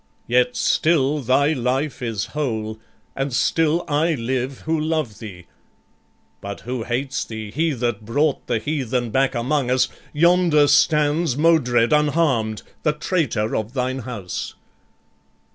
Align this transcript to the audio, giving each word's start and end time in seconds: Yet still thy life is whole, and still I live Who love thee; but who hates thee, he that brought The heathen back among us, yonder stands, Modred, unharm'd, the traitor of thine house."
Yet 0.25 0.55
still 0.55 1.19
thy 1.19 1.53
life 1.53 2.01
is 2.01 2.25
whole, 2.33 2.79
and 3.15 3.31
still 3.31 3.85
I 3.87 4.15
live 4.15 4.61
Who 4.61 4.79
love 4.79 5.19
thee; 5.19 5.45
but 6.41 6.61
who 6.61 6.85
hates 6.85 7.23
thee, 7.23 7.51
he 7.51 7.73
that 7.73 8.03
brought 8.03 8.47
The 8.47 8.57
heathen 8.57 9.11
back 9.11 9.35
among 9.35 9.69
us, 9.69 9.89
yonder 10.11 10.67
stands, 10.67 11.37
Modred, 11.37 11.93
unharm'd, 11.93 12.63
the 12.81 12.93
traitor 12.93 13.55
of 13.55 13.73
thine 13.73 13.99
house." 13.99 14.55